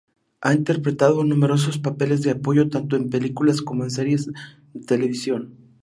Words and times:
Ha 0.41 0.55
interpretado 0.55 1.23
numerosos 1.23 1.77
papeles 1.77 2.23
de 2.23 2.31
apoyo 2.31 2.67
tanto 2.71 2.95
en 2.95 3.11
películas 3.11 3.61
como 3.61 3.83
en 3.83 3.91
series 3.91 4.25
de 4.73 4.79
televisión. 4.87 5.53